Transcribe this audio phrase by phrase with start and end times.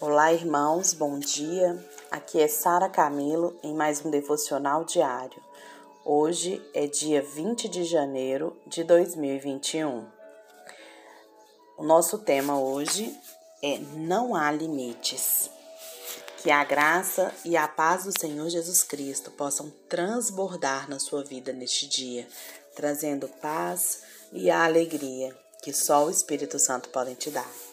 [0.00, 1.76] Olá, irmãos, bom dia.
[2.08, 5.42] Aqui é Sara Camilo em mais um devocional diário.
[6.04, 10.06] Hoje é dia 20 de janeiro de 2021.
[11.76, 13.12] O nosso tema hoje
[13.60, 15.50] é Não há limites.
[16.44, 21.52] Que a graça e a paz do Senhor Jesus Cristo possam transbordar na sua vida
[21.52, 22.24] neste dia,
[22.76, 24.02] trazendo paz
[24.32, 27.67] e a alegria que só o Espírito Santo pode te dar.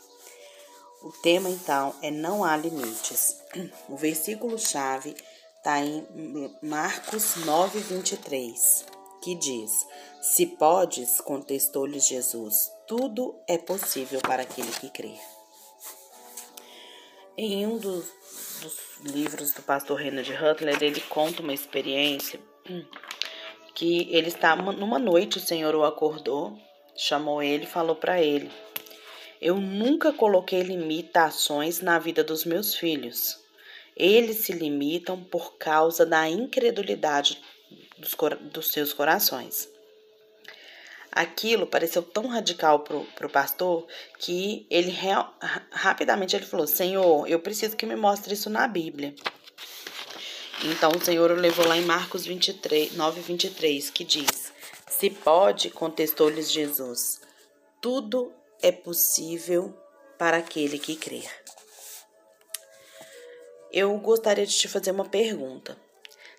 [1.05, 3.39] O tema então é Não há limites.
[3.87, 5.15] O versículo-chave
[5.55, 6.03] está em
[6.63, 8.85] Marcos 9, 23,
[9.21, 9.85] que diz:
[10.19, 15.13] Se podes, contestou-lhes Jesus, tudo é possível para aquele que crê.
[17.37, 18.05] Em um dos,
[18.63, 22.39] dos livros do pastor Renard Hutler, ele conta uma experiência
[23.75, 26.57] que ele está numa noite, o Senhor o acordou,
[26.97, 28.51] chamou ele e falou para ele:
[29.41, 33.39] eu nunca coloquei limitações na vida dos meus filhos.
[33.95, 37.41] Eles se limitam por causa da incredulidade
[37.97, 38.15] dos,
[38.51, 39.69] dos seus corações.
[41.11, 43.87] Aquilo pareceu tão radical para o pastor
[44.19, 44.93] que ele
[45.71, 49.15] rapidamente ele falou: Senhor, eu preciso que me mostre isso na Bíblia.
[50.65, 54.51] Então o Senhor o levou lá em Marcos 23, 9, 23, que diz:
[54.89, 57.21] Se pode, contestou-lhes Jesus,
[57.81, 58.33] tudo
[58.65, 59.77] é possível
[60.17, 61.29] para aquele que crer.
[63.71, 65.77] Eu gostaria de te fazer uma pergunta.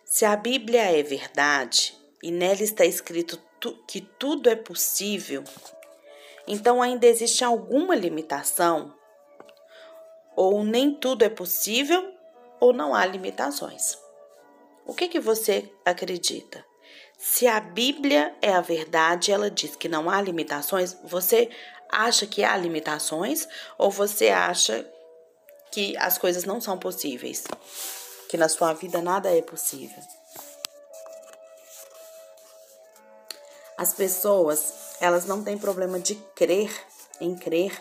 [0.04, 5.44] Se a Bíblia é verdade e nela está escrito tu, que tudo é possível,
[6.48, 8.92] então ainda existe alguma limitação?
[10.34, 12.12] Ou nem tudo é possível,
[12.58, 13.96] ou não há limitações?
[14.84, 16.64] O que, que você acredita?
[17.18, 21.50] Se a Bíblia é a verdade, ela diz que não há limitações, você
[21.90, 23.48] acha que há limitações
[23.78, 24.86] ou você acha
[25.70, 27.44] que as coisas não são possíveis?
[28.28, 30.02] Que na sua vida nada é possível?
[33.76, 36.70] As pessoas, elas não têm problema de crer
[37.20, 37.78] em crer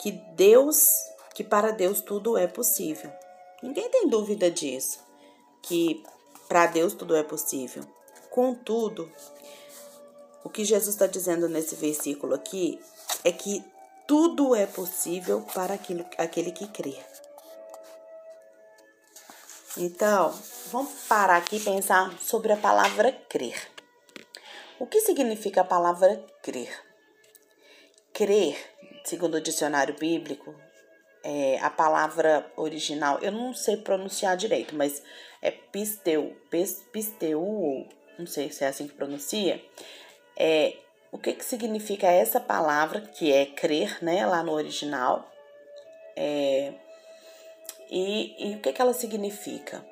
[0.00, 0.88] que Deus,
[1.34, 3.10] que para Deus tudo é possível.
[3.62, 4.98] Ninguém tem dúvida disso,
[5.62, 6.04] que
[6.48, 7.84] para Deus tudo é possível.
[8.30, 9.10] Contudo,
[10.44, 12.80] o que Jesus está dizendo nesse versículo aqui
[13.26, 13.64] é que
[14.06, 16.96] tudo é possível para aquilo, aquele que crê.
[19.76, 20.32] Então,
[20.70, 23.60] vamos parar aqui e pensar sobre a palavra crer.
[24.78, 26.70] O que significa a palavra crer?
[28.12, 28.56] Crer,
[29.04, 30.54] segundo o dicionário bíblico,
[31.24, 35.02] é a palavra original, eu não sei pronunciar direito, mas
[35.42, 36.40] é pisteu,
[36.92, 37.42] pisteu,
[38.16, 39.60] não sei se é assim que pronuncia,
[40.36, 40.76] é
[41.16, 45.28] o que, que significa essa palavra, que é crer, né, lá no original,
[46.14, 46.74] é,
[47.90, 49.84] e, e o que, que ela significa?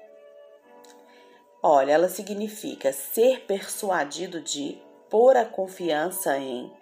[1.62, 6.73] Olha, ela significa ser persuadido de, pôr a confiança em,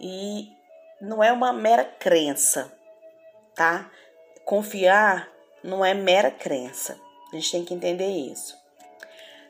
[0.00, 0.50] e
[1.00, 2.72] não é uma mera crença,
[3.54, 3.90] tá?
[4.44, 5.30] Confiar
[5.62, 6.98] não é mera crença.
[7.30, 8.56] A gente tem que entender isso.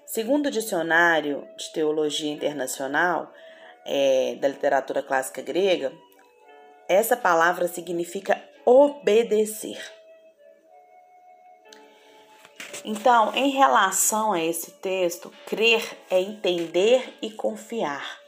[0.05, 3.33] Segundo o dicionário de teologia internacional,
[3.87, 5.93] é, da literatura clássica grega,
[6.89, 9.81] essa palavra significa obedecer.
[12.85, 18.21] Então, em relação a esse texto, crer é entender e confiar,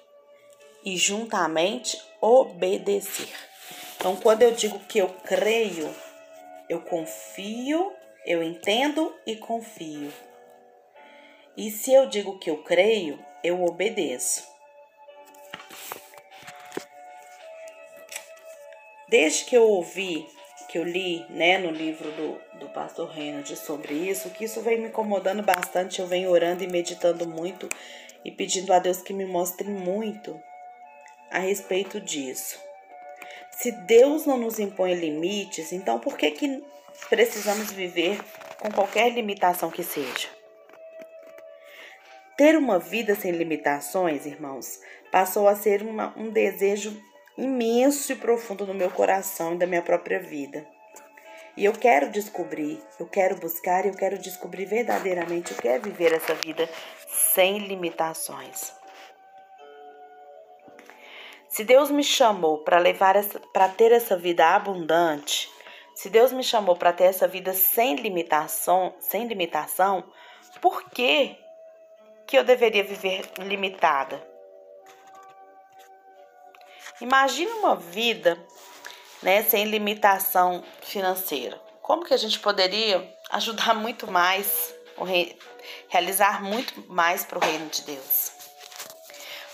[0.84, 3.28] e juntamente obedecer.
[3.96, 5.94] Então, quando eu digo que eu creio,
[6.68, 7.92] eu confio,
[8.26, 10.12] eu entendo e confio.
[11.56, 14.57] E se eu digo que eu creio, eu obedeço.
[19.08, 20.26] Desde que eu ouvi,
[20.68, 24.78] que eu li né, no livro do, do pastor Reynolds sobre isso, que isso vem
[24.78, 27.68] me incomodando bastante, eu venho orando e meditando muito
[28.24, 30.38] e pedindo a Deus que me mostre muito
[31.30, 32.58] a respeito disso.
[33.50, 36.62] Se Deus não nos impõe limites, então por que, que
[37.08, 38.20] precisamos viver
[38.60, 40.28] com qualquer limitação que seja?
[42.36, 46.96] Ter uma vida sem limitações, irmãos, passou a ser uma, um desejo
[47.38, 50.66] imenso e profundo no meu coração e da minha própria vida.
[51.56, 56.12] E eu quero descobrir, eu quero buscar eu quero descobrir verdadeiramente o que é viver
[56.12, 56.68] essa vida
[57.08, 58.72] sem limitações.
[61.48, 63.16] Se Deus me chamou para levar
[63.52, 65.50] para ter essa vida abundante,
[65.94, 70.04] se Deus me chamou para ter essa vida sem limitação, sem limitação,
[70.60, 71.36] por que
[72.26, 74.27] que eu deveria viver limitada?
[77.00, 78.38] Imagine uma vida
[79.22, 81.60] né, sem limitação financeira.
[81.82, 84.74] como que a gente poderia ajudar muito mais,
[85.88, 88.32] realizar muito mais para o reino de Deus.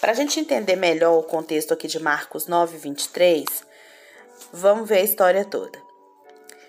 [0.00, 3.44] Para a gente entender melhor o contexto aqui de Marcos 9, 23,
[4.52, 5.82] vamos ver a história toda.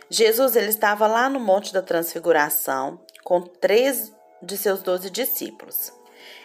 [0.09, 5.91] Jesus ele estava lá no Monte da Transfiguração com três de seus doze discípulos,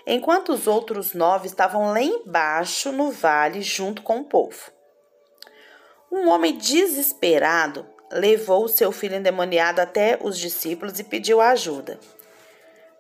[0.07, 4.71] enquanto os outros nove estavam lá embaixo no vale junto com o povo.
[6.11, 11.99] Um homem desesperado levou seu filho endemoniado até os discípulos e pediu ajuda.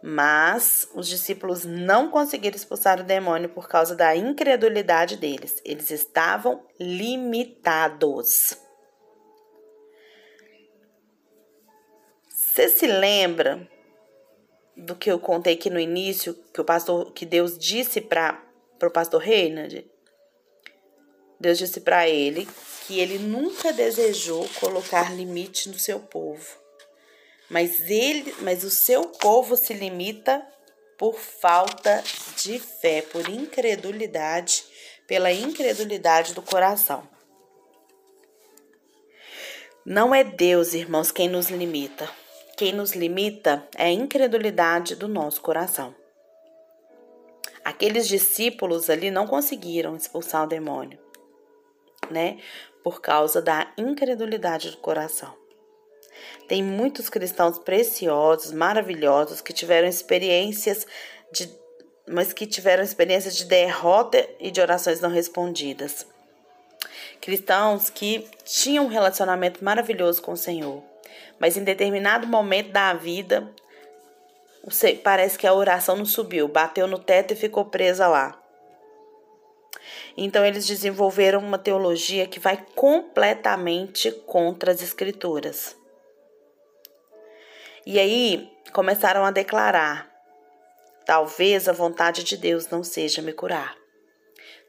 [0.02, 5.60] Mas os discípulos não conseguiram expulsar o demônio por causa da incredulidade deles.
[5.64, 8.56] Eles estavam limitados.
[12.30, 13.68] Você se lembra
[14.80, 18.42] do que eu contei aqui no início, que o pastor, que Deus disse para
[18.82, 19.88] o pastor Reinhard?
[21.38, 22.48] Deus disse para ele
[22.86, 26.58] que ele nunca desejou colocar limite no seu povo.
[27.48, 30.46] Mas ele, mas o seu povo se limita
[30.98, 32.02] por falta
[32.36, 34.64] de fé, por incredulidade,
[35.06, 37.08] pela incredulidade do coração.
[39.84, 42.08] Não é Deus, irmãos, quem nos limita.
[42.60, 45.94] Quem nos limita é a incredulidade do nosso coração.
[47.64, 50.98] Aqueles discípulos ali não conseguiram expulsar o demônio,
[52.10, 52.38] né?
[52.84, 55.34] Por causa da incredulidade do coração.
[56.46, 60.86] Tem muitos cristãos preciosos, maravilhosos, que tiveram experiências
[61.32, 61.50] de
[62.06, 66.06] mas que tiveram experiências de derrota e de orações não respondidas.
[67.22, 70.89] Cristãos que tinham um relacionamento maravilhoso com o Senhor,
[71.40, 73.50] mas em determinado momento da vida,
[75.02, 78.38] parece que a oração não subiu, bateu no teto e ficou presa lá.
[80.16, 85.74] Então eles desenvolveram uma teologia que vai completamente contra as escrituras.
[87.86, 90.10] E aí começaram a declarar:
[91.06, 93.78] talvez a vontade de Deus não seja me curar.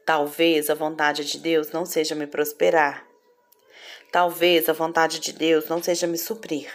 [0.06, 3.11] Talvez a vontade de Deus não seja me prosperar.
[4.12, 6.70] Talvez a vontade de Deus não seja me suprir.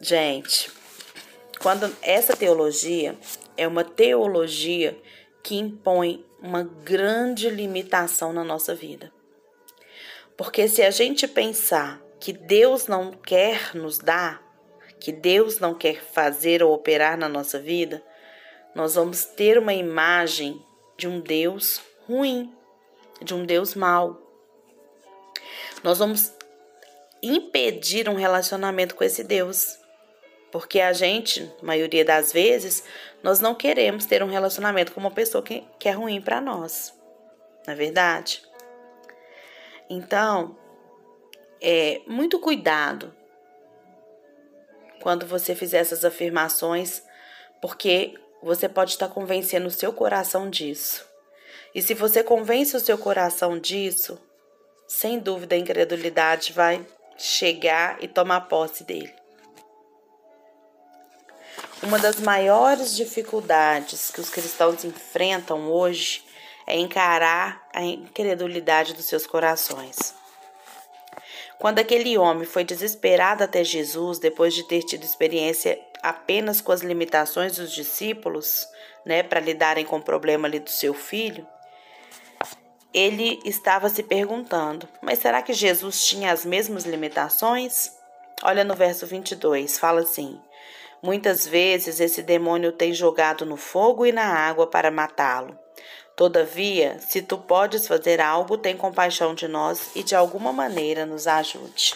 [0.00, 0.70] Gente,
[1.60, 3.18] quando essa teologia
[3.56, 4.96] é uma teologia
[5.42, 9.12] que impõe uma grande limitação na nossa vida.
[10.36, 14.42] Porque se a gente pensar que Deus não quer nos dar,
[15.00, 18.02] que Deus não quer fazer ou operar na nossa vida,
[18.74, 20.62] nós vamos ter uma imagem
[20.96, 22.55] de um Deus ruim,
[23.22, 24.22] de um Deus mau.
[25.82, 26.32] Nós vamos
[27.22, 29.78] impedir um relacionamento com esse Deus.
[30.50, 32.84] Porque a gente, maioria das vezes,
[33.22, 36.94] nós não queremos ter um relacionamento com uma pessoa que, que é ruim para nós.
[37.66, 38.42] Não é verdade?
[39.90, 40.56] Então,
[41.60, 43.14] é muito cuidado
[45.02, 47.02] quando você fizer essas afirmações,
[47.60, 51.06] porque você pode estar convencendo o seu coração disso.
[51.76, 54.18] E se você convence o seu coração disso,
[54.88, 56.82] sem dúvida a incredulidade vai
[57.18, 59.12] chegar e tomar posse dele.
[61.82, 66.24] Uma das maiores dificuldades que os cristãos enfrentam hoje
[66.66, 70.14] é encarar a incredulidade dos seus corações.
[71.58, 76.80] Quando aquele homem foi desesperado até Jesus, depois de ter tido experiência apenas com as
[76.80, 78.66] limitações dos discípulos,
[79.04, 81.46] né, para lidarem com o problema ali do seu filho,
[82.96, 87.92] ele estava se perguntando: mas será que Jesus tinha as mesmas limitações?
[88.42, 90.40] Olha no verso 22, fala assim:
[91.02, 95.56] Muitas vezes esse demônio tem jogado no fogo e na água para matá-lo.
[96.16, 101.26] Todavia, se tu podes fazer algo, tem compaixão de nós e de alguma maneira nos
[101.26, 101.94] ajude.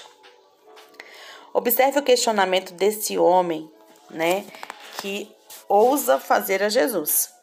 [1.54, 3.71] Observe o questionamento desse homem,
[4.11, 4.45] né,
[4.99, 5.35] que
[5.66, 7.39] ousa fazer a Jesus.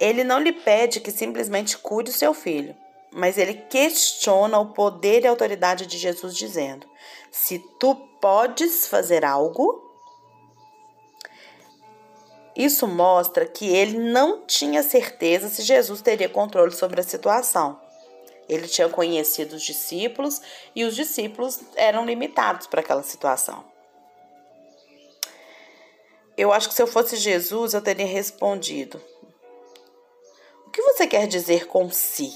[0.00, 2.74] Ele não lhe pede que simplesmente cure o seu filho,
[3.12, 6.88] mas ele questiona o poder e autoridade de Jesus, dizendo:
[7.30, 9.88] Se tu podes fazer algo.
[12.56, 17.80] Isso mostra que ele não tinha certeza se Jesus teria controle sobre a situação.
[18.48, 20.42] Ele tinha conhecido os discípulos
[20.74, 23.64] e os discípulos eram limitados para aquela situação.
[26.36, 29.00] Eu acho que se eu fosse Jesus, eu teria respondido:
[30.70, 32.32] o que você quer dizer com si?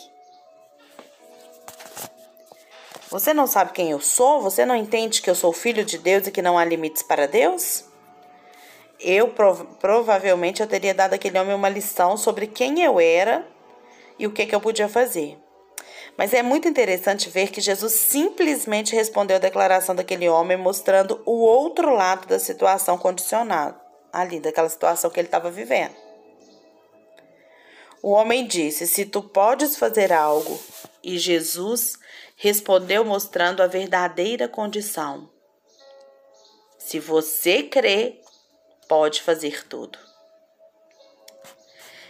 [3.08, 4.42] Você não sabe quem eu sou?
[4.42, 7.28] Você não entende que eu sou filho de Deus e que não há limites para
[7.28, 7.84] Deus?
[8.98, 13.46] Eu prov provavelmente eu teria dado àquele homem uma lição sobre quem eu era
[14.18, 15.38] e o que, que eu podia fazer.
[16.18, 21.38] Mas é muito interessante ver que Jesus simplesmente respondeu a declaração daquele homem, mostrando o
[21.38, 23.80] outro lado da situação condicionada,
[24.12, 26.03] ali, daquela situação que ele estava vivendo.
[28.06, 30.60] O homem disse: Se tu podes fazer algo.
[31.02, 31.98] E Jesus
[32.36, 35.30] respondeu, mostrando a verdadeira condição.
[36.78, 38.20] Se você crê,
[38.86, 39.98] pode fazer tudo.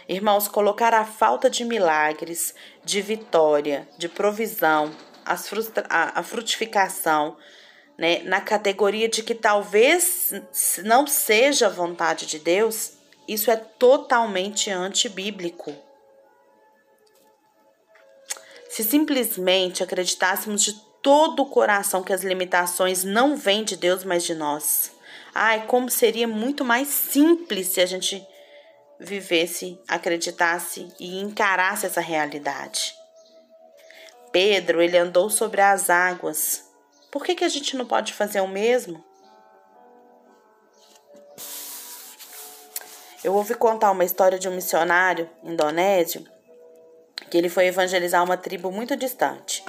[0.05, 7.37] Irmãos, colocar a falta de milagres, de vitória, de provisão, a, frutificação,
[7.97, 10.33] né, na categoria de que talvez
[10.83, 15.84] não seja vontade de Deus, isso é totalmente antibíblico.
[18.75, 24.25] Se simplesmente acreditássemos de todo o coração que as limitações não vêm de Deus, mas
[24.25, 24.91] de nós.
[25.33, 28.21] Ai, como seria muito mais simples se a gente
[28.99, 32.93] vivesse, acreditasse e encarasse essa realidade.
[34.33, 36.69] Pedro, ele andou sobre as águas.
[37.09, 39.01] Por que, que a gente não pode fazer o mesmo?
[43.23, 46.34] Eu ouvi contar uma história de um missionário indonésio
[47.29, 49.63] que ele foi evangelizar uma tribo muito distante.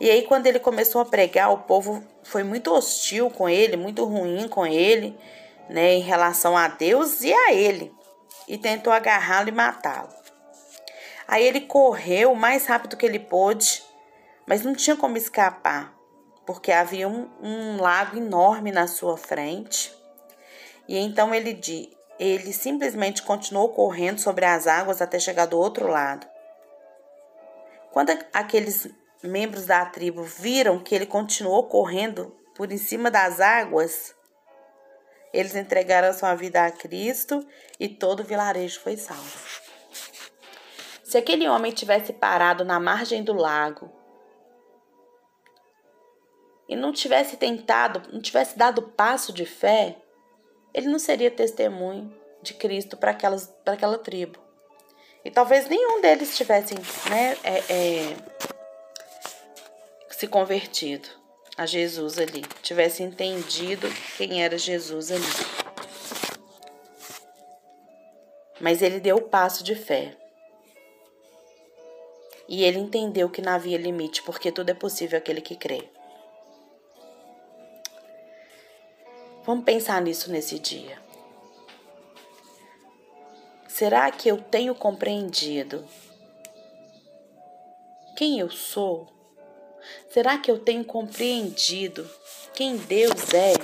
[0.00, 4.04] E aí, quando ele começou a pregar, o povo foi muito hostil com ele, muito
[4.04, 5.16] ruim com ele,
[5.68, 7.92] né, em relação a Deus e a ele
[8.46, 10.12] e tentou agarrá-lo e matá-lo.
[11.26, 13.82] Aí ele correu o mais rápido que ele pôde,
[14.46, 15.94] mas não tinha como escapar,
[16.44, 19.92] porque havia um, um lago enorme na sua frente.
[20.86, 21.58] E então ele,
[22.18, 26.26] ele simplesmente continuou correndo sobre as águas até chegar do outro lado.
[27.94, 28.88] Quando aqueles
[29.22, 34.12] membros da tribo viram que ele continuou correndo por em cima das águas,
[35.32, 37.46] eles entregaram sua vida a Cristo
[37.78, 39.38] e todo o vilarejo foi salvo.
[41.04, 43.88] Se aquele homem tivesse parado na margem do lago
[46.68, 50.02] e não tivesse tentado, não tivesse dado passo de fé,
[50.74, 54.43] ele não seria testemunho de Cristo para aquela tribo.
[55.24, 56.74] E talvez nenhum deles tivesse
[57.08, 58.16] né, é, é,
[60.10, 61.08] se convertido
[61.56, 65.22] a Jesus ali, tivesse entendido quem era Jesus ali.
[68.60, 70.16] Mas ele deu o passo de fé.
[72.46, 75.88] E ele entendeu que não havia limite, porque tudo é possível aquele que crê.
[79.44, 81.03] Vamos pensar nisso nesse dia.
[83.76, 85.84] Será que eu tenho compreendido
[88.16, 89.12] quem eu sou?
[90.08, 92.08] Será que eu tenho compreendido
[92.54, 93.54] quem Deus é?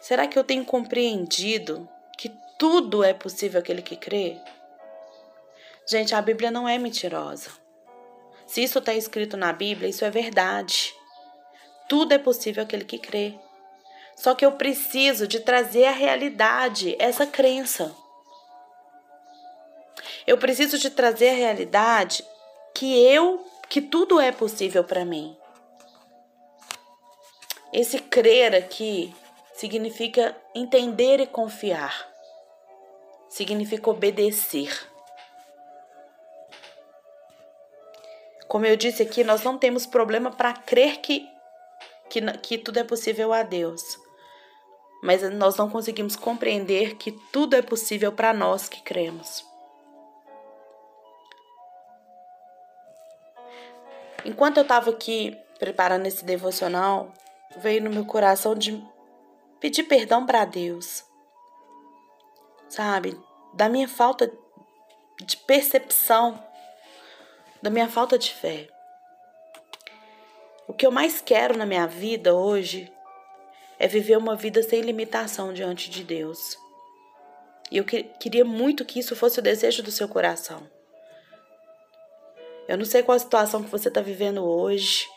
[0.00, 4.38] Será que eu tenho compreendido que tudo é possível aquele que crê?
[5.88, 7.50] Gente, a Bíblia não é mentirosa.
[8.46, 10.94] Se isso está escrito na Bíblia, isso é verdade.
[11.88, 13.34] Tudo é possível aquele que crê.
[14.20, 17.96] Só que eu preciso de trazer à realidade essa crença.
[20.26, 22.22] Eu preciso de trazer a realidade
[22.74, 25.34] que eu, que tudo é possível para mim.
[27.72, 29.16] Esse crer aqui
[29.54, 32.06] significa entender e confiar.
[33.26, 34.86] Significa obedecer.
[38.46, 41.26] Como eu disse aqui, nós não temos problema para crer que,
[42.10, 44.09] que, que tudo é possível a Deus.
[45.02, 49.44] Mas nós não conseguimos compreender que tudo é possível para nós que cremos.
[54.24, 57.12] Enquanto eu estava aqui preparando esse devocional,
[57.56, 58.82] veio no meu coração de
[59.58, 61.04] pedir perdão para Deus.
[62.68, 63.18] Sabe?
[63.54, 64.30] Da minha falta
[65.22, 66.42] de percepção,
[67.62, 68.68] da minha falta de fé.
[70.66, 72.92] O que eu mais quero na minha vida hoje
[73.80, 76.58] é viver uma vida sem limitação diante de Deus.
[77.70, 80.68] E eu que, queria muito que isso fosse o desejo do seu coração.
[82.68, 85.08] Eu não sei qual a situação que você está vivendo hoje,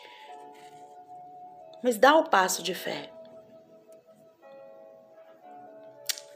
[1.82, 3.10] mas dá o passo de fé.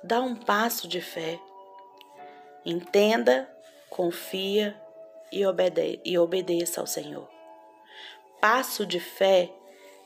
[0.04, 1.40] Dá um passo de fé.
[2.62, 3.48] Entenda,
[3.88, 4.78] confia
[5.32, 5.40] e,
[6.04, 7.26] e obedeça ao Senhor.
[8.38, 9.50] Passo de fé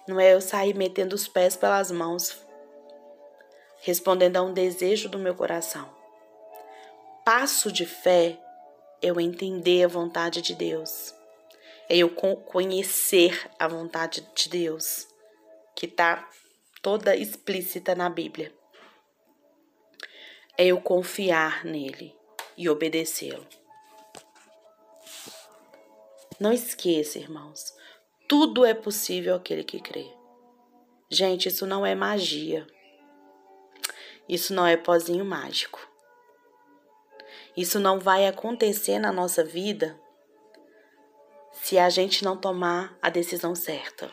[0.06, 2.44] não é eu sair metendo os pés pelas mãos,
[3.80, 5.88] respondendo a um desejo do meu coração.
[7.25, 8.38] Passo de fé
[9.00, 11.14] eu entender a vontade de Deus,
[11.88, 15.06] é eu conhecer a vontade de Deus,
[15.75, 16.28] que está
[16.80, 18.52] toda explícita na Bíblia.
[20.56, 22.14] É eu confiar nele
[22.56, 23.47] e obedecê-lo.
[26.38, 27.73] Não esqueça, irmãos,
[28.33, 30.11] tudo é possível aquele que crê.
[31.11, 32.67] Gente, isso não é magia.
[34.27, 35.87] Isso não é pozinho mágico.
[37.55, 40.01] Isso não vai acontecer na nossa vida
[41.53, 44.11] se a gente não tomar a decisão certa,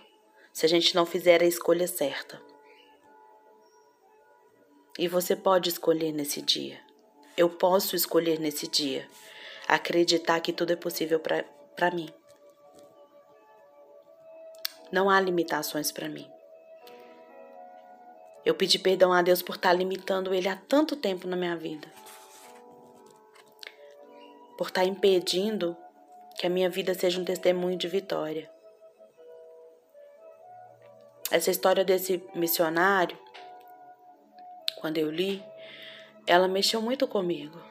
[0.51, 2.41] se a gente não fizer a escolha certa.
[4.97, 6.77] E você pode escolher nesse dia.
[7.37, 9.07] Eu posso escolher nesse dia
[9.65, 12.13] acreditar que tudo é possível para mim.
[14.91, 16.29] Não há limitações para mim.
[18.43, 21.87] Eu pedi perdão a Deus por estar limitando Ele há tanto tempo na minha vida.
[24.57, 25.77] Por estar impedindo
[26.35, 28.49] que a minha vida seja um testemunho de vitória.
[31.29, 33.17] Essa história desse missionário,
[34.77, 35.43] quando eu li,
[36.25, 37.61] ela mexeu muito comigo.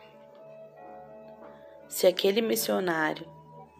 [1.88, 3.26] Se aquele missionário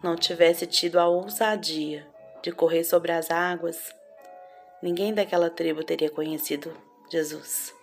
[0.03, 2.08] não tivesse tido a ousadia
[2.41, 3.93] de correr sobre as águas,
[4.81, 6.75] ninguém daquela tribo teria conhecido
[7.11, 7.73] Jesus.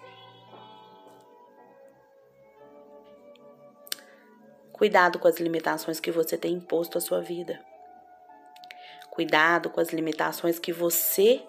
[4.72, 7.64] Cuidado com as limitações que você tem imposto à sua vida.
[9.10, 11.42] Cuidado com as limitações que você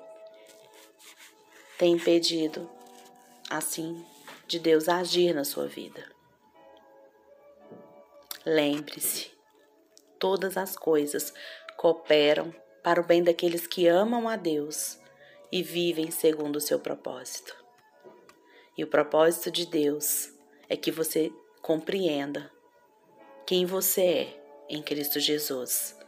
[1.77, 2.69] tem impedido,
[3.49, 4.05] assim,
[4.47, 6.03] de Deus agir na sua vida.
[8.45, 9.29] Lembre-se,
[10.17, 11.33] todas as coisas
[11.75, 12.55] cooperam
[12.87, 14.97] para o bem daqueles que amam a Deus
[15.51, 17.53] e vivem segundo o seu propósito.
[18.77, 20.31] E o propósito de Deus
[20.69, 21.29] é que você
[21.61, 22.49] compreenda
[23.45, 25.99] quem você é em Cristo Jesus.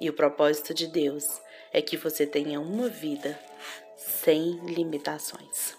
[0.00, 1.38] E o propósito de Deus
[1.70, 3.38] é que você tenha uma vida
[3.94, 5.76] sem limitações.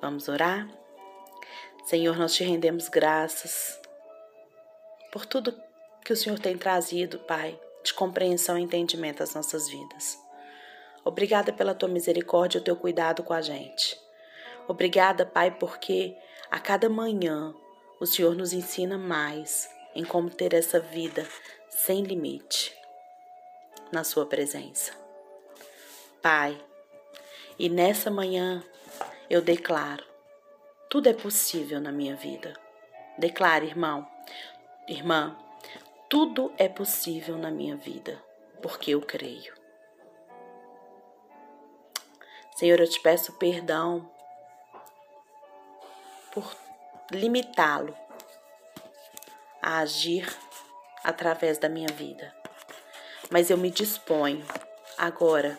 [0.00, 0.68] Vamos orar?
[1.84, 3.80] Senhor, nós te rendemos graças
[5.12, 5.67] por tudo
[6.08, 10.18] que o Senhor tem trazido, Pai, de compreensão e entendimento às nossas vidas.
[11.04, 14.00] Obrigada pela tua misericórdia e o teu cuidado com a gente.
[14.66, 16.16] Obrigada, Pai, porque
[16.50, 17.54] a cada manhã
[18.00, 21.28] o Senhor nos ensina mais em como ter essa vida
[21.68, 22.74] sem limite
[23.92, 24.94] na Sua presença.
[26.22, 26.58] Pai,
[27.58, 28.64] e nessa manhã
[29.28, 30.06] eu declaro:
[30.88, 32.54] tudo é possível na minha vida.
[33.18, 34.08] Declare, irmão,
[34.88, 35.36] irmã,
[36.08, 38.22] tudo é possível na minha vida,
[38.62, 39.52] porque eu creio.
[42.56, 44.10] Senhor, eu te peço perdão
[46.32, 46.56] por
[47.12, 47.94] limitá-lo
[49.60, 50.26] a agir
[51.04, 52.34] através da minha vida.
[53.30, 54.46] Mas eu me disponho
[54.96, 55.58] agora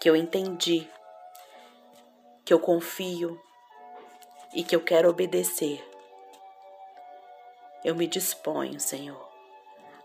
[0.00, 0.90] que eu entendi,
[2.44, 3.40] que eu confio
[4.52, 5.84] e que eu quero obedecer.
[7.84, 9.27] Eu me disponho, Senhor,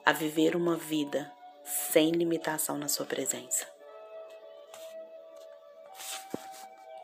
[0.06, 1.32] a viver uma vida
[1.64, 3.66] sem limitação na Sua presença.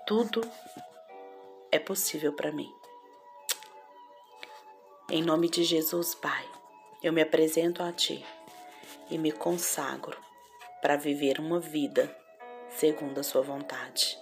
[0.06, 0.42] Tudo
[1.72, 2.70] é possível para mim.
[5.10, 6.46] Em nome de Jesus, Pai,
[7.02, 8.26] eu me apresento a Ti
[9.10, 10.18] e me consagro
[10.82, 12.16] para viver uma vida
[12.70, 14.18] segundo a Sua vontade.